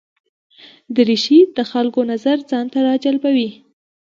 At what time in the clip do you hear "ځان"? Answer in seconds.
2.49-2.65